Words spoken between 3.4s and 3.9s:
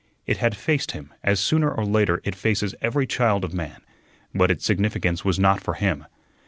of man;